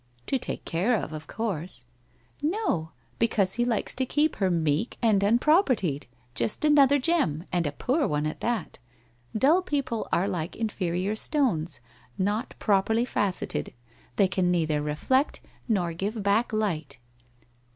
'To 0.33 0.39
take 0.39 0.65
care 0.65 0.95
of, 0.95 1.13
of 1.13 1.27
course.' 1.27 1.85
1 2.41 2.49
No, 2.49 2.89
because 3.19 3.53
he 3.53 3.63
likes 3.65 3.93
to 3.93 4.03
keep 4.03 4.37
her 4.37 4.49
meek 4.49 4.97
and 4.99 5.21
unprop 5.21 5.65
ertied, 5.67 6.05
just 6.33 6.65
another 6.65 6.97
gem, 6.97 7.43
and 7.51 7.67
a 7.67 7.71
poor 7.71 8.07
one 8.07 8.25
at 8.25 8.39
that. 8.41 8.79
Dull 9.37 9.61
people 9.61 10.07
arc 10.11 10.31
like 10.31 10.55
inferior 10.55 11.15
stones, 11.15 11.81
not 12.17 12.55
properly 12.57 13.05
facetted— 13.05 13.73
they 14.15 14.27
can 14.27 14.51
noil 14.51 14.69
her 14.69 14.81
reflect 14.81 15.39
nor 15.69 15.93
give 15.93 16.23
back 16.23 16.51
light.' 16.51 16.97